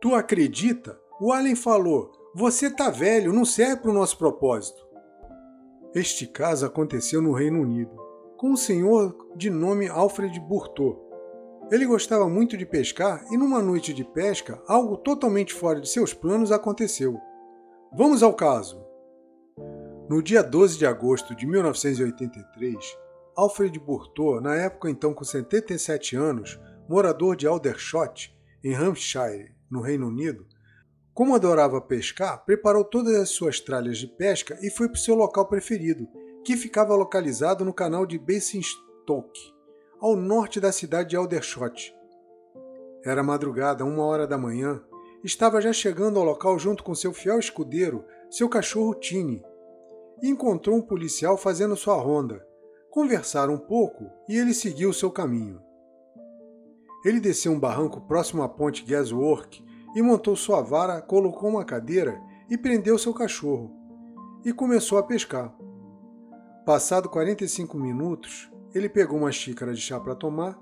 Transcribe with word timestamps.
Tu 0.00 0.14
acredita? 0.14 0.98
O 1.20 1.32
Allen 1.32 1.56
falou: 1.56 2.12
Você 2.34 2.70
tá 2.70 2.90
velho, 2.90 3.32
não 3.32 3.44
serve 3.44 3.82
para 3.82 3.90
o 3.90 3.94
nosso 3.94 4.18
propósito. 4.18 4.86
Este 5.94 6.26
caso 6.26 6.66
aconteceu 6.66 7.22
no 7.22 7.32
Reino 7.32 7.62
Unido, 7.62 7.96
com 8.36 8.50
um 8.50 8.56
senhor 8.56 9.16
de 9.34 9.48
nome 9.48 9.88
Alfred 9.88 10.38
Burtot. 10.40 10.98
Ele 11.70 11.86
gostava 11.86 12.28
muito 12.28 12.56
de 12.56 12.66
pescar 12.66 13.24
e, 13.30 13.36
numa 13.36 13.62
noite 13.62 13.94
de 13.94 14.04
pesca, 14.04 14.62
algo 14.68 14.98
totalmente 14.98 15.54
fora 15.54 15.80
de 15.80 15.88
seus 15.88 16.12
planos 16.12 16.52
aconteceu. 16.52 17.18
Vamos 17.92 18.22
ao 18.22 18.34
caso. 18.34 18.84
No 20.08 20.22
dia 20.22 20.42
12 20.42 20.78
de 20.78 20.86
agosto 20.86 21.34
de 21.34 21.46
1983, 21.46 22.76
Alfred 23.34 23.80
Burtot, 23.80 24.40
na 24.40 24.54
época 24.54 24.90
então 24.90 25.14
com 25.14 25.24
77 25.24 26.14
anos, 26.14 26.60
morador 26.88 27.34
de 27.34 27.46
Aldershot, 27.46 28.36
em 28.62 28.74
Hampshire, 28.74 29.55
no 29.70 29.80
Reino 29.80 30.08
Unido, 30.08 30.46
como 31.14 31.34
adorava 31.34 31.80
pescar, 31.80 32.44
preparou 32.44 32.84
todas 32.84 33.14
as 33.16 33.30
suas 33.30 33.58
tralhas 33.58 33.96
de 33.96 34.06
pesca 34.06 34.58
e 34.60 34.70
foi 34.70 34.86
para 34.86 34.96
o 34.96 35.00
seu 35.00 35.14
local 35.14 35.46
preferido, 35.48 36.06
que 36.44 36.56
ficava 36.56 36.94
localizado 36.94 37.64
no 37.64 37.72
canal 37.72 38.04
de 38.04 38.18
Basingstoke, 38.18 39.40
ao 39.98 40.14
norte 40.14 40.60
da 40.60 40.70
cidade 40.70 41.10
de 41.10 41.16
Aldershot. 41.16 41.94
Era 43.02 43.22
madrugada, 43.22 43.84
uma 43.84 44.04
hora 44.04 44.26
da 44.26 44.36
manhã, 44.36 44.82
estava 45.24 45.60
já 45.60 45.72
chegando 45.72 46.18
ao 46.18 46.24
local 46.24 46.58
junto 46.58 46.84
com 46.84 46.94
seu 46.94 47.12
fiel 47.14 47.38
escudeiro, 47.38 48.04
seu 48.30 48.48
cachorro 48.48 48.94
Tini, 48.94 49.42
encontrou 50.22 50.76
um 50.76 50.82
policial 50.82 51.36
fazendo 51.36 51.76
sua 51.76 51.96
ronda. 51.96 52.46
Conversaram 52.90 53.54
um 53.54 53.58
pouco 53.58 54.10
e 54.28 54.36
ele 54.36 54.54
seguiu 54.54 54.92
seu 54.92 55.10
caminho. 55.10 55.60
Ele 57.06 57.20
desceu 57.20 57.52
um 57.52 57.60
barranco 57.60 58.00
próximo 58.00 58.42
à 58.42 58.48
ponte 58.48 58.84
Gaswork 58.84 59.64
e 59.94 60.02
montou 60.02 60.34
sua 60.34 60.60
vara, 60.60 61.00
colocou 61.00 61.48
uma 61.48 61.64
cadeira 61.64 62.20
e 62.50 62.58
prendeu 62.58 62.98
seu 62.98 63.14
cachorro. 63.14 63.70
E 64.44 64.52
começou 64.52 64.98
a 64.98 65.04
pescar. 65.04 65.54
Passado 66.64 67.08
45 67.08 67.78
minutos, 67.78 68.50
ele 68.74 68.88
pegou 68.88 69.20
uma 69.20 69.30
xícara 69.30 69.72
de 69.72 69.80
chá 69.80 70.00
para 70.00 70.16
tomar, 70.16 70.58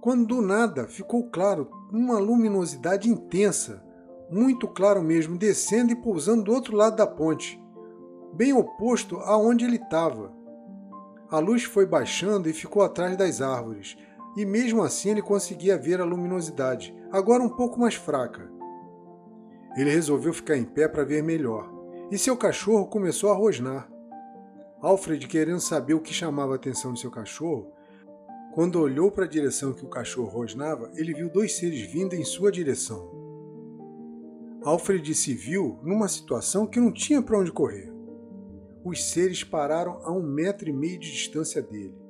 quando 0.00 0.24
do 0.24 0.40
nada 0.40 0.88
ficou 0.88 1.28
claro 1.28 1.68
uma 1.92 2.18
luminosidade 2.18 3.10
intensa, 3.10 3.84
muito 4.30 4.66
claro 4.66 5.02
mesmo, 5.02 5.36
descendo 5.36 5.92
e 5.92 5.96
pousando 5.96 6.44
do 6.44 6.54
outro 6.54 6.74
lado 6.74 6.96
da 6.96 7.06
ponte 7.06 7.62
bem 8.32 8.54
oposto 8.54 9.18
a 9.18 9.36
onde 9.36 9.66
ele 9.66 9.76
estava. 9.76 10.32
A 11.30 11.38
luz 11.38 11.64
foi 11.64 11.84
baixando 11.84 12.48
e 12.48 12.54
ficou 12.54 12.82
atrás 12.82 13.14
das 13.14 13.42
árvores, 13.42 13.94
e 14.36 14.44
mesmo 14.44 14.82
assim 14.82 15.10
ele 15.10 15.22
conseguia 15.22 15.76
ver 15.76 16.00
a 16.00 16.04
luminosidade, 16.04 16.94
agora 17.10 17.42
um 17.42 17.48
pouco 17.48 17.78
mais 17.78 17.94
fraca. 17.94 18.50
Ele 19.76 19.90
resolveu 19.90 20.32
ficar 20.32 20.56
em 20.56 20.64
pé 20.64 20.88
para 20.88 21.04
ver 21.04 21.22
melhor, 21.22 21.70
e 22.10 22.18
seu 22.18 22.36
cachorro 22.36 22.86
começou 22.86 23.30
a 23.30 23.34
rosnar. 23.34 23.90
Alfred, 24.80 25.26
querendo 25.28 25.60
saber 25.60 25.94
o 25.94 26.00
que 26.00 26.12
chamava 26.12 26.52
a 26.52 26.56
atenção 26.56 26.92
de 26.92 27.00
seu 27.00 27.10
cachorro, 27.10 27.72
quando 28.54 28.80
olhou 28.80 29.10
para 29.10 29.24
a 29.24 29.28
direção 29.28 29.72
que 29.72 29.84
o 29.84 29.88
cachorro 29.88 30.28
rosnava, 30.28 30.90
ele 30.94 31.14
viu 31.14 31.30
dois 31.30 31.56
seres 31.56 31.80
vindo 31.90 32.14
em 32.14 32.24
sua 32.24 32.52
direção. 32.52 33.10
Alfred 34.62 35.14
se 35.14 35.34
viu 35.34 35.78
numa 35.82 36.08
situação 36.08 36.66
que 36.66 36.78
não 36.78 36.92
tinha 36.92 37.22
para 37.22 37.38
onde 37.38 37.50
correr 37.50 37.92
os 38.84 39.04
seres 39.04 39.44
pararam 39.44 40.00
a 40.02 40.12
um 40.12 40.22
metro 40.22 40.68
e 40.68 40.72
meio 40.72 40.98
de 40.98 41.10
distância 41.10 41.62
dele. 41.62 42.01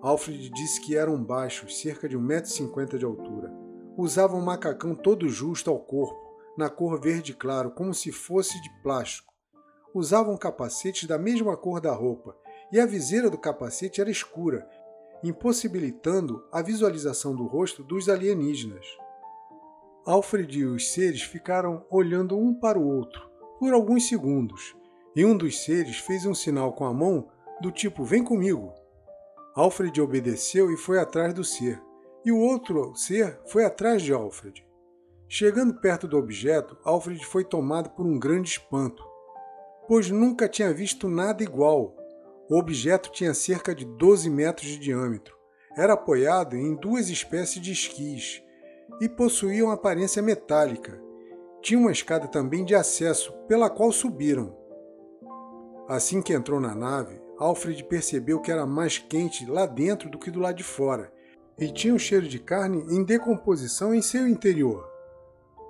Alfred 0.00 0.50
disse 0.50 0.80
que 0.80 0.96
eram 0.96 1.22
baixos, 1.22 1.80
cerca 1.80 2.08
de 2.08 2.16
um 2.16 2.20
metro 2.20 2.50
e 2.50 2.54
cinquenta 2.54 2.98
de 2.98 3.04
altura. 3.04 3.52
Usavam 3.96 4.40
um 4.40 4.44
macacão 4.44 4.94
todo 4.94 5.28
justo 5.28 5.70
ao 5.70 5.80
corpo, 5.80 6.16
na 6.56 6.70
cor 6.70 7.00
verde 7.00 7.34
claro, 7.34 7.70
como 7.70 7.92
se 7.92 8.12
fosse 8.12 8.60
de 8.62 8.70
plástico. 8.82 9.34
Usavam 9.92 10.36
capacetes 10.36 11.08
da 11.08 11.18
mesma 11.18 11.56
cor 11.56 11.80
da 11.80 11.92
roupa, 11.92 12.36
e 12.70 12.78
a 12.78 12.86
viseira 12.86 13.28
do 13.28 13.38
capacete 13.38 14.00
era 14.00 14.10
escura, 14.10 14.68
impossibilitando 15.24 16.44
a 16.52 16.62
visualização 16.62 17.34
do 17.34 17.46
rosto 17.46 17.82
dos 17.82 18.08
alienígenas. 18.08 18.86
Alfred 20.06 20.60
e 20.60 20.64
os 20.64 20.92
seres 20.92 21.22
ficaram 21.22 21.84
olhando 21.90 22.38
um 22.38 22.54
para 22.54 22.78
o 22.78 22.86
outro 22.86 23.28
por 23.58 23.72
alguns 23.72 24.06
segundos, 24.06 24.76
e 25.16 25.24
um 25.24 25.36
dos 25.36 25.64
seres 25.64 25.98
fez 25.98 26.24
um 26.24 26.34
sinal 26.34 26.72
com 26.72 26.84
a 26.84 26.94
mão 26.94 27.28
do 27.60 27.72
tipo 27.72 28.04
Vem 28.04 28.22
comigo. 28.22 28.72
Alfred 29.58 30.00
obedeceu 30.00 30.70
e 30.72 30.76
foi 30.76 31.00
atrás 31.00 31.34
do 31.34 31.42
ser, 31.42 31.82
e 32.24 32.30
o 32.30 32.38
outro 32.38 32.94
ser 32.94 33.40
foi 33.46 33.64
atrás 33.64 34.02
de 34.02 34.12
Alfred. 34.12 34.64
Chegando 35.28 35.80
perto 35.80 36.06
do 36.06 36.16
objeto, 36.16 36.78
Alfred 36.84 37.26
foi 37.26 37.42
tomado 37.42 37.90
por 37.90 38.06
um 38.06 38.20
grande 38.20 38.50
espanto, 38.50 39.02
pois 39.88 40.12
nunca 40.12 40.48
tinha 40.48 40.72
visto 40.72 41.08
nada 41.08 41.42
igual. 41.42 41.92
O 42.48 42.56
objeto 42.56 43.10
tinha 43.10 43.34
cerca 43.34 43.74
de 43.74 43.84
12 43.84 44.30
metros 44.30 44.68
de 44.68 44.78
diâmetro, 44.78 45.36
era 45.76 45.94
apoiado 45.94 46.54
em 46.54 46.76
duas 46.76 47.08
espécies 47.08 47.60
de 47.60 47.72
esquis 47.72 48.40
e 49.00 49.08
possuía 49.08 49.64
uma 49.64 49.74
aparência 49.74 50.22
metálica. 50.22 51.02
Tinha 51.60 51.80
uma 51.80 51.90
escada 51.90 52.28
também 52.28 52.64
de 52.64 52.76
acesso, 52.76 53.32
pela 53.48 53.68
qual 53.68 53.90
subiram. 53.90 54.56
Assim 55.88 56.22
que 56.22 56.32
entrou 56.32 56.60
na 56.60 56.76
nave, 56.76 57.20
Alfred 57.38 57.84
percebeu 57.84 58.40
que 58.40 58.50
era 58.50 58.66
mais 58.66 58.98
quente 58.98 59.46
lá 59.46 59.64
dentro 59.64 60.10
do 60.10 60.18
que 60.18 60.30
do 60.30 60.40
lado 60.40 60.56
de 60.56 60.64
fora, 60.64 61.12
e 61.56 61.72
tinha 61.72 61.94
um 61.94 61.98
cheiro 61.98 62.26
de 62.26 62.40
carne 62.40 62.84
em 62.92 63.04
decomposição 63.04 63.94
em 63.94 64.02
seu 64.02 64.26
interior. 64.26 64.88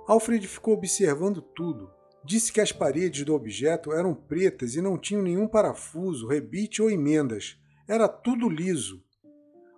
Alfred 0.07 0.47
ficou 0.47 0.73
observando 0.73 1.41
tudo. 1.41 1.91
Disse 2.25 2.51
que 2.51 2.59
as 2.59 2.71
paredes 2.71 3.23
do 3.23 3.35
objeto 3.35 3.93
eram 3.93 4.13
pretas 4.15 4.75
e 4.75 4.81
não 4.81 4.97
tinham 4.97 5.21
nenhum 5.21 5.47
parafuso, 5.47 6.27
rebite 6.27 6.81
ou 6.81 6.89
emendas. 6.89 7.57
Era 7.87 8.07
tudo 8.07 8.49
liso. 8.49 9.03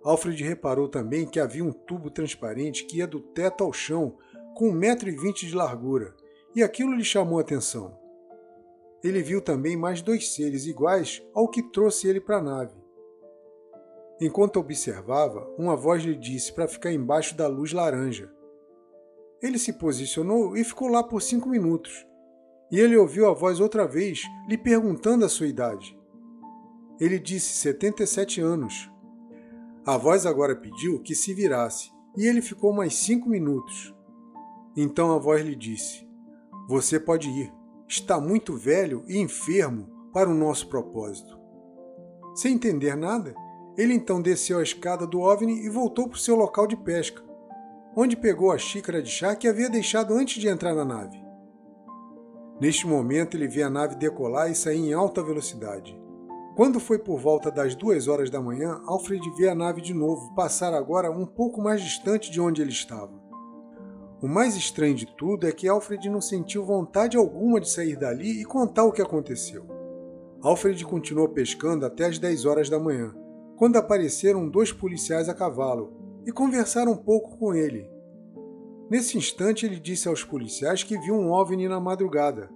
Alfred 0.02 0.42
reparou 0.42 0.88
também 0.88 1.26
que 1.26 1.38
havia 1.38 1.64
um 1.64 1.72
tubo 1.72 2.10
transparente 2.10 2.84
que 2.84 2.96
ia 2.96 3.06
do 3.06 3.20
teto 3.20 3.62
ao 3.62 3.72
chão, 3.72 4.16
com 4.56 4.72
1,20m 4.72 5.46
de 5.46 5.54
largura, 5.54 6.14
e 6.56 6.62
aquilo 6.62 6.94
lhe 6.94 7.04
chamou 7.04 7.38
a 7.38 7.42
atenção 7.42 8.01
ele 9.02 9.22
viu 9.22 9.40
também 9.40 9.76
mais 9.76 10.00
dois 10.00 10.32
seres 10.32 10.66
iguais 10.66 11.22
ao 11.34 11.48
que 11.48 11.62
trouxe 11.62 12.08
ele 12.08 12.20
para 12.20 12.38
a 12.38 12.42
nave. 12.42 12.74
Enquanto 14.20 14.60
observava, 14.60 15.44
uma 15.58 15.74
voz 15.74 16.04
lhe 16.04 16.14
disse 16.14 16.52
para 16.52 16.68
ficar 16.68 16.92
embaixo 16.92 17.36
da 17.36 17.48
luz 17.48 17.72
laranja. 17.72 18.32
Ele 19.42 19.58
se 19.58 19.72
posicionou 19.72 20.56
e 20.56 20.62
ficou 20.62 20.86
lá 20.86 21.02
por 21.02 21.20
cinco 21.20 21.48
minutos. 21.48 22.06
E 22.70 22.78
ele 22.78 22.96
ouviu 22.96 23.26
a 23.28 23.34
voz 23.34 23.58
outra 23.58 23.86
vez, 23.86 24.22
lhe 24.48 24.56
perguntando 24.56 25.24
a 25.24 25.28
sua 25.28 25.48
idade. 25.48 25.98
Ele 27.00 27.18
disse 27.18 27.54
77 27.56 28.40
anos. 28.40 28.88
A 29.84 29.96
voz 29.96 30.24
agora 30.24 30.54
pediu 30.54 31.02
que 31.02 31.16
se 31.16 31.34
virasse, 31.34 31.90
e 32.16 32.24
ele 32.24 32.40
ficou 32.40 32.72
mais 32.72 32.94
cinco 32.94 33.28
minutos. 33.28 33.92
Então 34.76 35.10
a 35.12 35.18
voz 35.18 35.44
lhe 35.44 35.56
disse: 35.56 36.06
Você 36.68 37.00
pode 37.00 37.28
ir 37.28 37.52
está 37.92 38.18
muito 38.18 38.56
velho 38.56 39.04
e 39.06 39.18
enfermo 39.18 39.86
para 40.12 40.30
o 40.30 40.34
nosso 40.34 40.66
propósito. 40.68 41.38
Sem 42.34 42.54
entender 42.54 42.96
nada, 42.96 43.34
ele 43.76 43.92
então 43.92 44.22
desceu 44.22 44.58
a 44.58 44.62
escada 44.62 45.06
do 45.06 45.20
OVNI 45.20 45.64
e 45.64 45.68
voltou 45.68 46.08
para 46.08 46.16
o 46.16 46.20
seu 46.20 46.34
local 46.34 46.66
de 46.66 46.76
pesca, 46.76 47.22
onde 47.94 48.16
pegou 48.16 48.50
a 48.50 48.56
xícara 48.56 49.02
de 49.02 49.10
chá 49.10 49.36
que 49.36 49.46
havia 49.46 49.68
deixado 49.68 50.14
antes 50.14 50.40
de 50.40 50.48
entrar 50.48 50.74
na 50.74 50.84
nave. 50.84 51.22
Neste 52.58 52.86
momento, 52.86 53.36
ele 53.36 53.48
vê 53.48 53.62
a 53.62 53.70
nave 53.70 53.96
decolar 53.96 54.50
e 54.50 54.54
sair 54.54 54.78
em 54.78 54.94
alta 54.94 55.22
velocidade. 55.22 55.98
Quando 56.56 56.80
foi 56.80 56.98
por 56.98 57.18
volta 57.18 57.50
das 57.50 57.74
duas 57.74 58.08
horas 58.08 58.30
da 58.30 58.40
manhã, 58.40 58.80
Alfred 58.86 59.22
vê 59.36 59.48
a 59.48 59.54
nave 59.54 59.82
de 59.82 59.92
novo 59.92 60.34
passar 60.34 60.72
agora 60.72 61.10
um 61.10 61.26
pouco 61.26 61.60
mais 61.60 61.82
distante 61.82 62.30
de 62.30 62.40
onde 62.40 62.62
ele 62.62 62.70
estava. 62.70 63.21
O 64.22 64.28
mais 64.28 64.54
estranho 64.54 64.94
de 64.94 65.04
tudo 65.04 65.48
é 65.48 65.52
que 65.52 65.66
Alfred 65.66 66.08
não 66.08 66.20
sentiu 66.20 66.64
vontade 66.64 67.16
alguma 67.16 67.60
de 67.60 67.68
sair 67.68 67.96
dali 67.96 68.40
e 68.40 68.44
contar 68.44 68.84
o 68.84 68.92
que 68.92 69.02
aconteceu. 69.02 69.66
Alfred 70.40 70.84
continuou 70.84 71.28
pescando 71.28 71.84
até 71.84 72.04
as 72.04 72.20
10 72.20 72.44
horas 72.44 72.70
da 72.70 72.78
manhã, 72.78 73.12
quando 73.56 73.78
apareceram 73.78 74.48
dois 74.48 74.70
policiais 74.70 75.28
a 75.28 75.34
cavalo 75.34 76.22
e 76.24 76.30
conversaram 76.30 76.92
um 76.92 76.96
pouco 76.96 77.36
com 77.36 77.52
ele. 77.52 77.90
Nesse 78.88 79.18
instante, 79.18 79.66
ele 79.66 79.80
disse 79.80 80.06
aos 80.06 80.22
policiais 80.22 80.84
que 80.84 80.96
viu 80.96 81.16
um 81.16 81.32
OVNI 81.32 81.66
na 81.66 81.80
madrugada. 81.80 82.48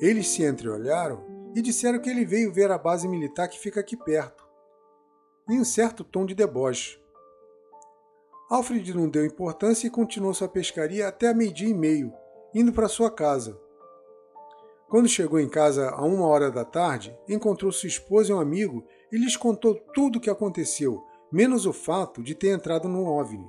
Eles 0.00 0.28
se 0.28 0.44
entreolharam 0.44 1.24
e 1.56 1.60
disseram 1.60 1.98
que 1.98 2.08
ele 2.08 2.24
veio 2.24 2.52
ver 2.52 2.70
a 2.70 2.78
base 2.78 3.08
militar 3.08 3.48
que 3.48 3.58
fica 3.58 3.80
aqui 3.80 3.96
perto, 3.96 4.46
em 5.50 5.58
um 5.58 5.64
certo 5.64 6.04
tom 6.04 6.24
de 6.24 6.36
deboche. 6.36 7.00
Alfred 8.48 8.94
não 8.94 9.10
deu 9.10 9.26
importância 9.26 9.86
e 9.86 9.90
continuou 9.90 10.32
sua 10.32 10.48
pescaria 10.48 11.06
até 11.06 11.28
a 11.28 11.34
meio-dia 11.34 11.68
e 11.68 11.74
meio, 11.74 12.10
indo 12.54 12.72
para 12.72 12.88
sua 12.88 13.10
casa. 13.10 13.60
Quando 14.88 15.06
chegou 15.06 15.38
em 15.38 15.50
casa 15.50 15.90
a 15.90 16.02
uma 16.02 16.26
hora 16.26 16.50
da 16.50 16.64
tarde, 16.64 17.14
encontrou 17.28 17.70
sua 17.70 17.88
esposa 17.88 18.32
e 18.32 18.34
um 18.34 18.40
amigo 18.40 18.86
e 19.12 19.18
lhes 19.18 19.36
contou 19.36 19.74
tudo 19.92 20.16
o 20.16 20.20
que 20.20 20.30
aconteceu, 20.30 21.04
menos 21.30 21.66
o 21.66 21.74
fato 21.74 22.22
de 22.22 22.34
ter 22.34 22.48
entrado 22.48 22.88
no 22.88 23.04
OVNI. 23.04 23.46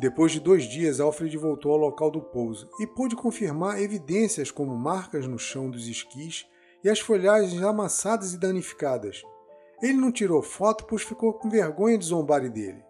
Depois 0.00 0.32
de 0.32 0.40
dois 0.40 0.64
dias, 0.64 0.98
Alfred 0.98 1.36
voltou 1.36 1.70
ao 1.70 1.78
local 1.78 2.10
do 2.10 2.20
pouso 2.20 2.68
e 2.80 2.86
pôde 2.88 3.14
confirmar 3.14 3.80
evidências 3.80 4.50
como 4.50 4.76
marcas 4.76 5.28
no 5.28 5.38
chão 5.38 5.70
dos 5.70 5.86
esquis 5.86 6.44
e 6.82 6.90
as 6.90 6.98
folhagens 6.98 7.62
amassadas 7.62 8.34
e 8.34 8.38
danificadas. 8.40 9.22
Ele 9.80 9.96
não 9.96 10.10
tirou 10.10 10.42
foto 10.42 10.86
pois 10.88 11.02
ficou 11.02 11.32
com 11.34 11.48
vergonha 11.48 11.96
de 11.96 12.06
zombarem 12.06 12.50
dele. 12.50 12.82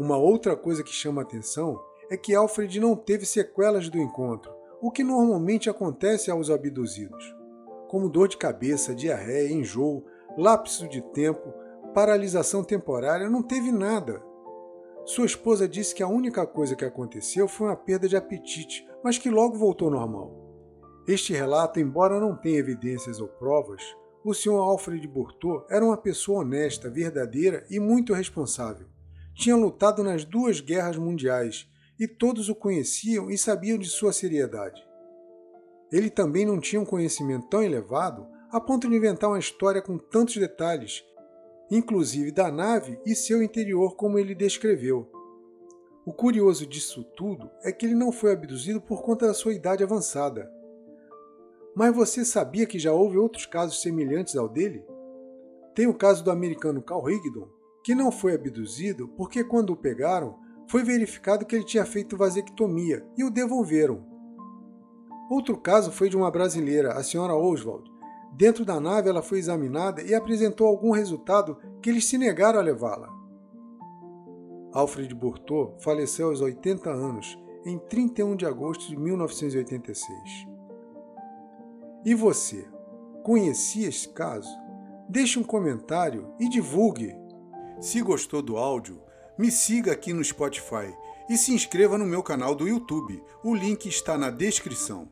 Uma 0.00 0.16
outra 0.16 0.56
coisa 0.56 0.82
que 0.82 0.90
chama 0.90 1.20
atenção 1.20 1.78
é 2.10 2.16
que 2.16 2.34
Alfred 2.34 2.80
não 2.80 2.96
teve 2.96 3.26
sequelas 3.26 3.90
do 3.90 3.98
encontro, 3.98 4.50
o 4.80 4.90
que 4.90 5.04
normalmente 5.04 5.68
acontece 5.68 6.30
aos 6.30 6.48
abduzidos, 6.48 7.36
como 7.86 8.08
dor 8.08 8.26
de 8.26 8.38
cabeça, 8.38 8.94
diarreia, 8.94 9.52
enjoo, 9.52 10.02
lapso 10.38 10.88
de 10.88 11.02
tempo, 11.12 11.52
paralisação 11.92 12.64
temporária, 12.64 13.28
não 13.28 13.42
teve 13.42 13.70
nada. 13.70 14.22
Sua 15.04 15.26
esposa 15.26 15.68
disse 15.68 15.94
que 15.94 16.02
a 16.02 16.08
única 16.08 16.46
coisa 16.46 16.74
que 16.74 16.86
aconteceu 16.86 17.46
foi 17.46 17.66
uma 17.66 17.76
perda 17.76 18.08
de 18.08 18.16
apetite, 18.16 18.88
mas 19.04 19.18
que 19.18 19.28
logo 19.28 19.58
voltou 19.58 19.88
ao 19.88 19.94
normal. 20.00 20.34
Este 21.06 21.34
relato, 21.34 21.78
embora 21.78 22.18
não 22.18 22.34
tenha 22.34 22.58
evidências 22.58 23.20
ou 23.20 23.28
provas, 23.28 23.82
o 24.24 24.32
Sr. 24.32 24.62
Alfred 24.62 25.06
Burtot 25.06 25.66
era 25.68 25.84
uma 25.84 25.98
pessoa 25.98 26.40
honesta, 26.40 26.88
verdadeira 26.88 27.66
e 27.68 27.78
muito 27.78 28.14
responsável. 28.14 28.86
Tinha 29.34 29.56
lutado 29.56 30.02
nas 30.02 30.24
duas 30.24 30.60
guerras 30.60 30.96
mundiais 30.96 31.68
e 31.98 32.06
todos 32.06 32.48
o 32.48 32.54
conheciam 32.54 33.30
e 33.30 33.38
sabiam 33.38 33.78
de 33.78 33.88
sua 33.88 34.12
seriedade. 34.12 34.82
Ele 35.92 36.10
também 36.10 36.46
não 36.46 36.60
tinha 36.60 36.80
um 36.80 36.86
conhecimento 36.86 37.48
tão 37.48 37.62
elevado 37.62 38.26
a 38.50 38.60
ponto 38.60 38.88
de 38.88 38.96
inventar 38.96 39.30
uma 39.30 39.38
história 39.38 39.82
com 39.82 39.98
tantos 39.98 40.36
detalhes 40.36 41.04
inclusive 41.70 42.32
da 42.32 42.50
nave 42.50 43.00
e 43.06 43.14
seu 43.14 43.42
interior 43.42 43.94
como 43.94 44.18
ele 44.18 44.34
descreveu. 44.34 45.08
O 46.04 46.12
curioso 46.12 46.66
disso 46.66 47.04
tudo 47.16 47.48
é 47.62 47.70
que 47.70 47.86
ele 47.86 47.94
não 47.94 48.10
foi 48.10 48.32
abduzido 48.32 48.80
por 48.80 49.02
conta 49.02 49.28
da 49.28 49.34
sua 49.34 49.54
idade 49.54 49.84
avançada. 49.84 50.50
Mas 51.74 51.94
você 51.94 52.24
sabia 52.24 52.66
que 52.66 52.78
já 52.78 52.92
houve 52.92 53.16
outros 53.16 53.46
casos 53.46 53.80
semelhantes 53.80 54.34
ao 54.34 54.48
dele? 54.48 54.84
Tem 55.74 55.86
o 55.86 55.94
caso 55.94 56.24
do 56.24 56.30
americano 56.30 56.82
Carl 56.82 57.08
Higdon, 57.08 57.48
que 57.90 57.94
não 57.96 58.12
foi 58.12 58.36
abduzido 58.36 59.08
porque 59.16 59.42
quando 59.42 59.70
o 59.70 59.76
pegaram, 59.76 60.38
foi 60.68 60.84
verificado 60.84 61.44
que 61.44 61.56
ele 61.56 61.64
tinha 61.64 61.84
feito 61.84 62.16
vasectomia 62.16 63.04
e 63.18 63.24
o 63.24 63.30
devolveram. 63.32 64.06
Outro 65.28 65.58
caso 65.58 65.90
foi 65.90 66.08
de 66.08 66.16
uma 66.16 66.30
brasileira, 66.30 66.92
a 66.92 67.02
senhora 67.02 67.34
Oswald, 67.34 67.90
Dentro 68.32 68.64
da 68.64 68.78
nave, 68.78 69.08
ela 69.08 69.22
foi 69.22 69.40
examinada 69.40 70.02
e 70.02 70.14
apresentou 70.14 70.68
algum 70.68 70.92
resultado 70.92 71.58
que 71.82 71.90
eles 71.90 72.04
se 72.04 72.16
negaram 72.16 72.60
a 72.60 72.62
levá-la. 72.62 73.08
Alfred 74.72 75.12
Burtot 75.12 75.82
faleceu 75.82 76.28
aos 76.28 76.40
80 76.40 76.88
anos, 76.88 77.36
em 77.66 77.76
31 77.76 78.36
de 78.36 78.46
agosto 78.46 78.86
de 78.86 78.96
1986. 78.96 80.46
E 82.04 82.14
você, 82.14 82.68
conhecia 83.24 83.88
esse 83.88 84.08
caso? 84.10 84.48
Deixe 85.08 85.40
um 85.40 85.42
comentário 85.42 86.32
e 86.38 86.48
divulgue. 86.48 87.18
Se 87.80 88.02
gostou 88.02 88.42
do 88.42 88.58
áudio, 88.58 89.00
me 89.38 89.50
siga 89.50 89.92
aqui 89.92 90.12
no 90.12 90.22
Spotify 90.22 90.94
e 91.30 91.38
se 91.38 91.50
inscreva 91.54 91.96
no 91.96 92.04
meu 92.04 92.22
canal 92.22 92.54
do 92.54 92.68
YouTube. 92.68 93.22
O 93.42 93.54
link 93.54 93.86
está 93.88 94.18
na 94.18 94.28
descrição. 94.30 95.08